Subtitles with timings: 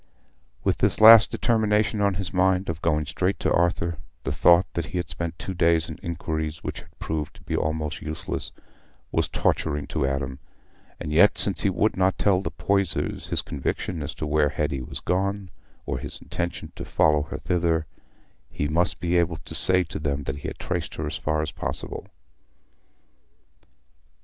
[0.63, 4.87] With this last determination on his mind, of going straight to Arthur, the thought that
[4.87, 8.51] he had spent two days in inquiries which had proved to be almost useless,
[9.11, 10.39] was torturing to Adam;
[10.99, 14.81] and yet, since he would not tell the Poysers his conviction as to where Hetty
[14.81, 15.51] was gone,
[15.85, 17.85] or his intention to follow her thither,
[18.49, 21.43] he must be able to say to them that he had traced her as far
[21.43, 22.07] as possible.